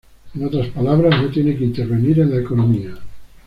[0.33, 2.95] En otras palabras, no tiene que intervenir en la economía.